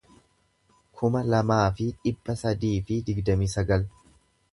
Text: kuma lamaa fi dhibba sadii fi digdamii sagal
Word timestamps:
kuma 1.01 1.19
lamaa 1.33 1.67
fi 1.79 1.87
dhibba 2.07 2.35
sadii 2.45 2.73
fi 2.87 2.97
digdamii 3.11 3.51
sagal 3.57 3.87